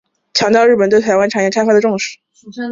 [0.33, 2.17] 强调日本对台湾产业开发的重视。